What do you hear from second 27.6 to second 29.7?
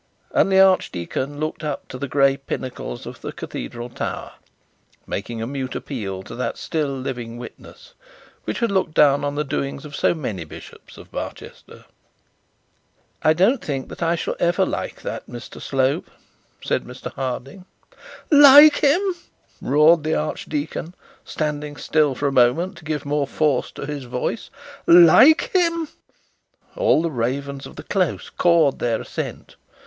of the close cawed their assent.